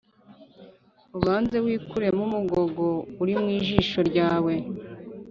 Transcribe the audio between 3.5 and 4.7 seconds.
jisho ryawe.